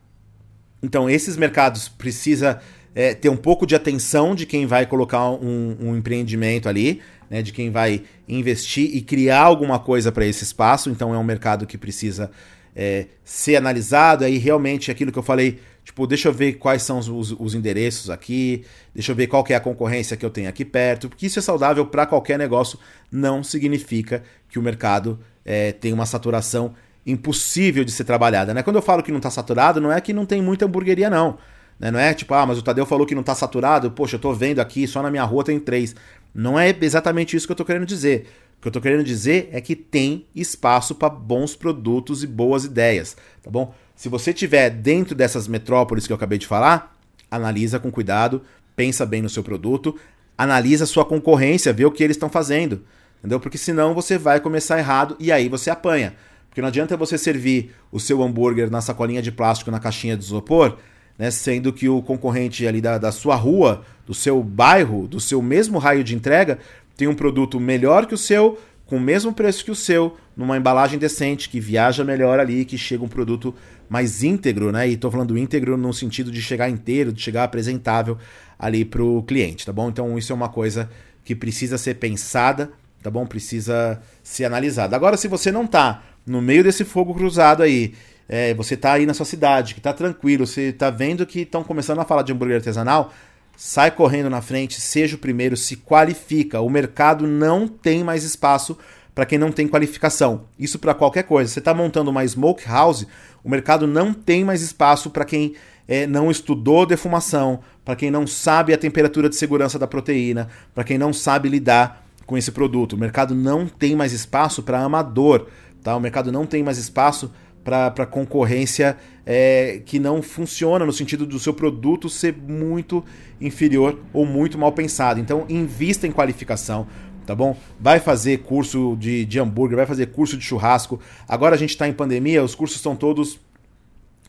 [0.82, 2.60] então, esses mercados precisa
[2.94, 7.42] é, ter um pouco de atenção de quem vai colocar um, um empreendimento ali, né,
[7.42, 10.88] de quem vai investir e criar alguma coisa para esse espaço.
[10.90, 12.30] Então, é um mercado que precisa
[12.74, 16.98] é, ser analisado, aí realmente aquilo que eu falei, tipo, deixa eu ver quais são
[16.98, 18.64] os, os, endereços aqui,
[18.94, 21.42] deixa eu ver qual é a concorrência que eu tenho aqui perto, porque isso é
[21.42, 22.78] saudável para qualquer negócio,
[23.10, 26.72] não significa que o mercado é, tem uma saturação
[27.06, 28.52] impossível de ser trabalhada.
[28.52, 28.62] Né?
[28.62, 31.38] Quando eu falo que não está saturado, não é que não tem muita hamburgueria, não.
[31.78, 31.90] Né?
[31.90, 34.34] Não é tipo, ah, mas o Tadeu falou que não está saturado, poxa, eu estou
[34.34, 35.94] vendo aqui, só na minha rua tem três.
[36.34, 38.28] Não é exatamente isso que eu estou querendo dizer.
[38.58, 42.64] O que eu estou querendo dizer é que tem espaço para bons produtos e boas
[42.64, 43.72] ideias, tá bom?
[43.94, 46.96] Se você tiver dentro dessas metrópoles que eu acabei de falar,
[47.30, 48.42] analisa com cuidado,
[48.74, 49.96] pensa bem no seu produto,
[50.36, 52.84] analisa sua concorrência, vê o que eles estão fazendo,
[53.18, 53.40] entendeu?
[53.40, 56.14] Porque senão você vai começar errado e aí você apanha.
[56.48, 60.24] Porque não adianta você servir o seu hambúrguer na sacolinha de plástico na caixinha de
[60.24, 60.76] isopor,
[61.18, 65.42] né, sendo que o concorrente ali da, da sua rua, do seu bairro, do seu
[65.42, 66.58] mesmo raio de entrega,
[66.96, 70.56] tem um produto melhor que o seu, com o mesmo preço que o seu, numa
[70.56, 73.54] embalagem decente, que viaja melhor ali, que chega um produto
[73.88, 74.88] mais íntegro, né?
[74.88, 78.16] E estou falando íntegro no sentido de chegar inteiro, de chegar apresentável
[78.58, 79.88] ali para o cliente, tá bom?
[79.88, 80.88] Então isso é uma coisa
[81.24, 82.70] que precisa ser pensada,
[83.02, 83.26] tá bom?
[83.26, 84.96] Precisa ser analisada.
[84.96, 87.94] Agora, se você não está no meio desse fogo cruzado aí,
[88.28, 91.64] é, você está aí na sua cidade, que está tranquilo, você está vendo que estão
[91.64, 93.12] começando a falar de hambúrguer artesanal,
[93.56, 96.60] sai correndo na frente, seja o primeiro, se qualifica.
[96.60, 98.78] O mercado não tem mais espaço
[99.14, 100.44] para quem não tem qualificação.
[100.56, 101.50] Isso para qualquer coisa.
[101.50, 103.04] Você está montando uma smoke house,
[103.42, 105.54] o mercado não tem mais espaço para quem
[105.88, 110.84] é, não estudou defumação, para quem não sabe a temperatura de segurança da proteína, para
[110.84, 112.92] quem não sabe lidar com esse produto.
[112.92, 115.48] O mercado não tem mais espaço para amador,
[115.82, 115.96] tá?
[115.96, 117.30] O mercado não tem mais espaço
[117.64, 123.04] para concorrência é, que não funciona no sentido do seu produto ser muito
[123.40, 125.20] inferior ou muito mal pensado.
[125.20, 126.86] Então, invista em qualificação,
[127.26, 127.56] tá bom?
[127.78, 130.98] Vai fazer curso de, de hambúrguer, vai fazer curso de churrasco.
[131.28, 133.38] Agora a gente está em pandemia, os cursos estão todos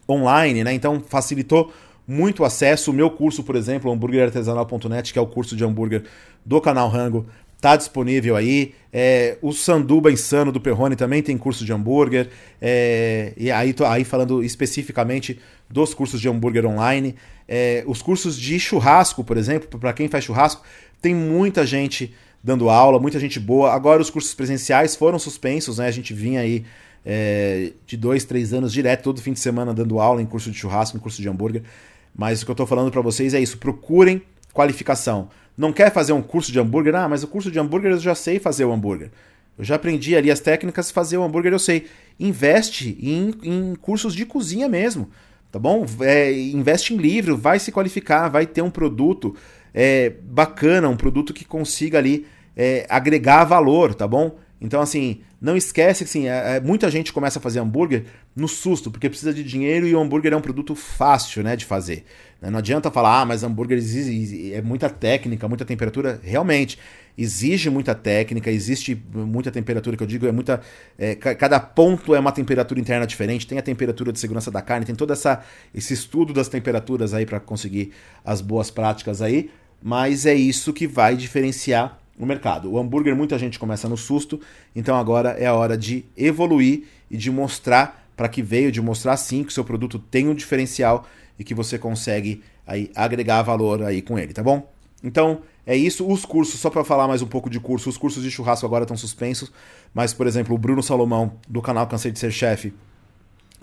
[0.09, 0.73] online, né?
[0.73, 1.71] Então facilitou
[2.05, 2.91] muito acesso.
[2.91, 6.03] O meu curso, por exemplo, hambúrguerartesanal.net, que é o curso de hambúrguer
[6.45, 7.25] do canal Rango,
[7.61, 8.73] Tá disponível aí.
[8.91, 12.29] É, o Sanduba Insano do Perrone também tem curso de hambúrguer.
[12.61, 17.15] É, e aí, tô, aí falando especificamente dos cursos de hambúrguer online.
[17.47, 20.63] É, os cursos de churrasco, por exemplo, para quem faz churrasco,
[21.01, 23.73] tem muita gente dando aula, muita gente boa.
[23.73, 25.87] Agora os cursos presenciais foram suspensos, né?
[25.87, 26.63] A gente vinha aí
[27.05, 30.57] é, de dois, três anos direto, todo fim de semana dando aula em curso de
[30.57, 31.63] churrasco, em curso de hambúrguer.
[32.15, 34.21] Mas o que eu estou falando para vocês é isso: procurem
[34.53, 35.29] qualificação.
[35.59, 36.95] Não quer fazer um curso de hambúrguer?
[36.95, 39.11] Ah, mas o curso de hambúrguer eu já sei fazer o hambúrguer.
[39.57, 41.87] Eu já aprendi ali as técnicas, fazer o hambúrguer eu sei.
[42.17, 45.09] Investe em, em cursos de cozinha mesmo,
[45.51, 45.85] tá bom?
[45.99, 49.35] É, investe em livro, vai se qualificar, vai ter um produto
[49.73, 54.37] é, bacana, um produto que consiga ali é, agregar valor, tá bom?
[54.61, 58.47] Então, assim, não esquece que assim, é, é, muita gente começa a fazer hambúrguer no
[58.47, 62.03] susto, porque precisa de dinheiro e o hambúrguer é um produto fácil né, de fazer.
[62.41, 62.49] Né?
[62.49, 66.19] Não adianta falar, ah, mas hambúrguer exige, é muita técnica, muita temperatura.
[66.21, 66.77] Realmente,
[67.17, 70.61] exige muita técnica, existe muita temperatura, que eu digo, é muita.
[70.97, 74.85] É, cada ponto é uma temperatura interna diferente, tem a temperatura de segurança da carne,
[74.85, 75.41] tem todo essa,
[75.73, 77.91] esse estudo das temperaturas aí para conseguir
[78.25, 79.49] as boas práticas aí,
[79.81, 82.69] mas é isso que vai diferenciar no mercado.
[82.69, 84.39] O hambúrguer muita gente começa no susto,
[84.75, 89.15] então agora é a hora de evoluir e de mostrar para que veio, de mostrar
[89.15, 91.07] sim que seu produto tem um diferencial
[91.39, 94.69] e que você consegue aí agregar valor aí com ele, tá bom?
[95.01, 96.05] Então, é isso.
[96.05, 98.83] Os cursos, só para falar mais um pouco de curso, os cursos de churrasco agora
[98.83, 99.49] estão suspensos,
[99.93, 102.73] mas, por exemplo, o Bruno Salomão, do canal Cansei de Ser Chefe,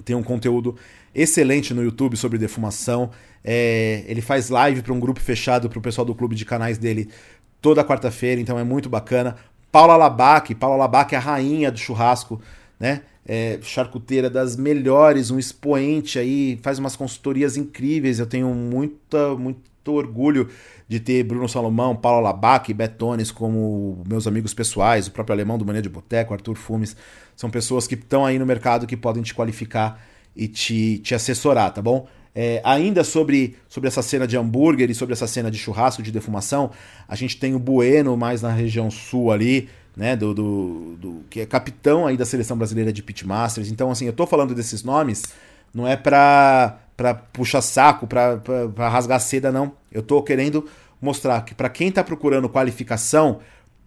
[0.05, 0.77] tem um conteúdo
[1.15, 3.11] excelente no YouTube sobre defumação.
[3.43, 6.79] É, ele faz live para um grupo fechado para o pessoal do clube de canais
[6.79, 7.09] dele
[7.61, 9.37] toda quarta-feira, então é muito bacana.
[9.71, 12.41] Paula Labac, Paula Labac é a rainha do churrasco,
[12.79, 13.03] né?
[13.29, 18.19] É, charcuteira das melhores, um expoente aí, faz umas consultorias incríveis.
[18.19, 20.49] Eu tenho muita, muito orgulho
[20.89, 25.65] de ter Bruno Salomão, Paula Labac Betones como meus amigos pessoais, o próprio alemão do
[25.67, 26.97] Mania de Boteco, Arthur Fumes.
[27.35, 30.01] São pessoas que estão aí no mercado que podem te qualificar
[30.35, 32.07] e te, te assessorar, tá bom?
[32.39, 36.13] É, ainda sobre, sobre essa cena de hambúrguer e sobre essa cena de churrasco, de
[36.13, 36.71] defumação,
[37.09, 41.41] a gente tem o Bueno mais na região sul ali, né, do, do, do, que
[41.41, 43.71] é capitão aí da seleção brasileira de pitmasters.
[43.71, 45.23] Então, assim, eu tô falando desses nomes,
[45.73, 49.73] não é pra, pra puxar saco, pra, pra rasgar seda, não.
[49.91, 50.69] Eu tô querendo
[51.01, 53.41] mostrar que para quem tá procurando qualificação,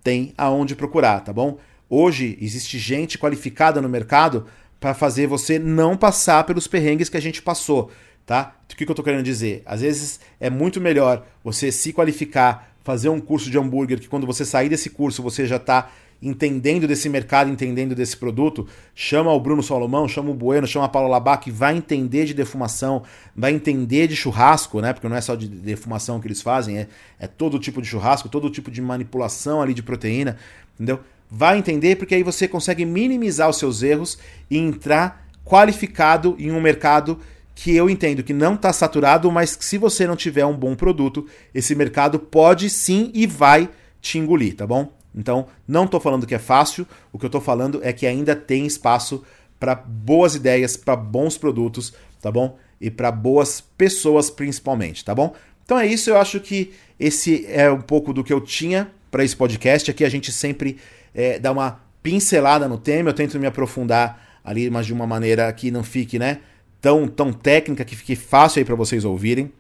[0.04, 1.60] tem aonde procurar, tá bom?
[1.88, 4.48] Hoje existe gente qualificada no mercado
[4.80, 7.92] para fazer você não passar pelos perrengues que a gente passou
[8.30, 8.54] tá?
[8.72, 9.64] O que, que eu estou querendo dizer?
[9.66, 14.28] Às vezes é muito melhor você se qualificar, fazer um curso de hambúrguer, que quando
[14.28, 15.90] você sair desse curso você já está
[16.22, 20.90] entendendo desse mercado, entendendo desse produto, chama o Bruno Salomão, chama o Bueno, chama a
[20.90, 23.02] Paula que vai entender de defumação,
[23.36, 24.94] vai entender de churrasco, né?
[24.94, 26.88] Porque não é só de defumação que eles fazem, é,
[27.20, 30.38] é todo tipo de churrasco, todo tipo de manipulação ali de proteína,
[30.76, 31.00] entendeu?
[31.32, 34.20] Vai entender porque aí você consegue minimizar os seus erros
[34.52, 37.20] e entrar qualificado em um mercado
[37.62, 40.76] que eu entendo que não está saturado, mas que se você não tiver um bom
[40.76, 43.70] produto, esse mercado pode sim e vai
[44.00, 44.94] te engolir, tá bom?
[45.14, 48.34] Então, não estou falando que é fácil, o que eu estou falando é que ainda
[48.34, 49.26] tem espaço
[49.60, 52.58] para boas ideias, para bons produtos, tá bom?
[52.80, 55.36] E para boas pessoas principalmente, tá bom?
[55.66, 59.22] Então é isso, eu acho que esse é um pouco do que eu tinha para
[59.22, 59.92] esse podcast.
[59.92, 60.78] Aqui a gente sempre
[61.14, 65.52] é, dá uma pincelada no tema, eu tento me aprofundar ali, mas de uma maneira
[65.52, 66.40] que não fique, né,
[66.82, 69.52] tão, tão técnica, que fique fácil aí para vocês ouvirem.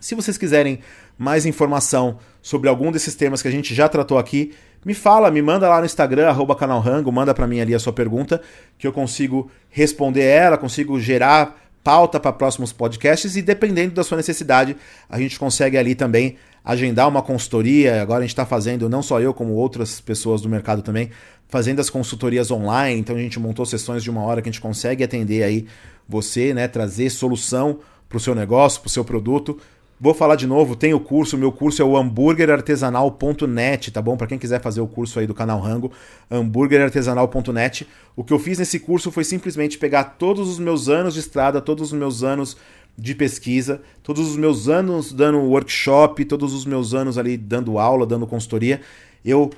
[0.00, 0.80] Se vocês quiserem
[1.16, 4.52] mais informação sobre algum desses temas que a gente já tratou aqui,
[4.84, 7.78] me fala, me manda lá no Instagram, arroba canal Rango, manda para mim ali a
[7.78, 8.40] sua pergunta,
[8.76, 14.16] que eu consigo responder ela, consigo gerar pauta para próximos podcasts e dependendo da sua
[14.16, 14.74] necessidade,
[15.08, 18.00] a gente consegue ali também agendar uma consultoria.
[18.00, 21.10] Agora a gente está fazendo, não só eu, como outras pessoas do mercado também,
[21.46, 22.98] fazendo as consultorias online.
[22.98, 25.66] Então a gente montou sessões de uma hora que a gente consegue atender aí
[26.08, 29.58] você, né, trazer solução para o seu negócio, para o seu produto
[30.00, 34.16] Vou falar de novo, tem o curso, meu curso é o hambúrguerartesanal.net, tá bom?
[34.16, 35.92] Para quem quiser fazer o curso aí do canal Rango,
[36.28, 37.86] hambúrguerartesanal.net.
[38.16, 41.60] O que eu fiz nesse curso foi simplesmente pegar todos os meus anos de estrada,
[41.60, 42.56] todos os meus anos
[42.98, 48.04] de pesquisa, todos os meus anos dando workshop, todos os meus anos ali dando aula,
[48.04, 48.80] dando consultoria.
[49.24, 49.50] Eu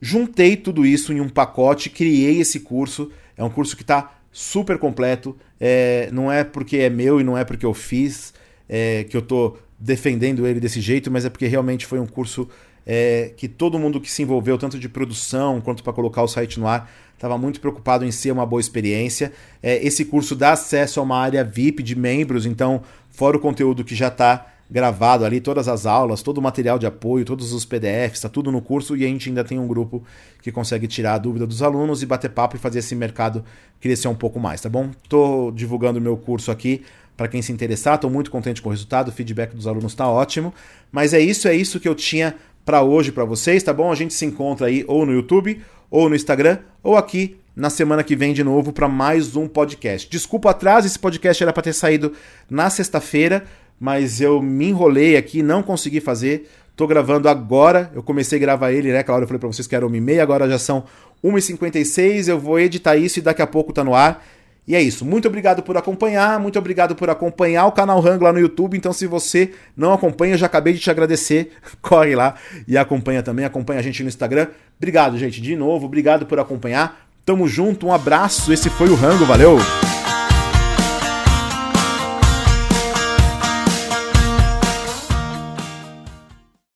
[0.00, 3.10] juntei tudo isso em um pacote, criei esse curso.
[3.36, 5.36] É um curso que está super completo.
[5.60, 8.34] É, não é porque é meu e não é porque eu fiz
[8.68, 12.48] é, que eu tô defendendo ele desse jeito, mas é porque realmente foi um curso
[12.86, 16.60] é, que todo mundo que se envolveu, tanto de produção quanto para colocar o site
[16.60, 19.32] no ar, estava muito preocupado em ser uma boa experiência.
[19.62, 23.84] É, esse curso dá acesso a uma área VIP de membros, então, fora o conteúdo
[23.84, 27.64] que já está gravado ali, todas as aulas, todo o material de apoio, todos os
[27.64, 30.02] PDFs, está tudo no curso e a gente ainda tem um grupo
[30.42, 33.44] que consegue tirar a dúvida dos alunos e bater papo e fazer esse mercado
[33.80, 34.90] crescer um pouco mais, tá bom?
[35.02, 36.82] Estou divulgando o meu curso aqui
[37.16, 37.94] para quem se interessar.
[37.94, 40.52] Estou muito contente com o resultado, o feedback dos alunos está ótimo.
[40.92, 43.90] Mas é isso, é isso que eu tinha para hoje para vocês, tá bom?
[43.90, 48.02] A gente se encontra aí ou no YouTube, ou no Instagram, ou aqui na semana
[48.02, 50.10] que vem de novo para mais um podcast.
[50.10, 52.12] Desculpa o atraso, esse podcast era para ter saído
[52.50, 53.44] na sexta-feira,
[53.80, 56.50] mas eu me enrolei aqui, não consegui fazer.
[56.74, 59.02] Tô gravando agora, eu comecei a gravar ele, né?
[59.02, 60.84] Claro, eu falei para vocês que era 1h30, agora já são
[61.24, 64.22] 1h56, eu vou editar isso e daqui a pouco tá no ar.
[64.66, 65.04] E é isso.
[65.04, 68.76] Muito obrigado por acompanhar, muito obrigado por acompanhar o canal Hang lá no YouTube.
[68.76, 71.52] Então, se você não acompanha, eu já acabei de te agradecer.
[71.80, 72.34] Corre lá
[72.66, 74.48] e acompanha também, acompanha a gente no Instagram.
[74.76, 75.86] Obrigado, gente, de novo.
[75.86, 77.06] Obrigado por acompanhar.
[77.24, 78.52] Tamo junto, um abraço.
[78.52, 79.58] Esse foi o Rango, valeu!